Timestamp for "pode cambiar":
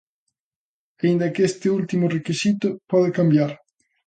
2.91-3.51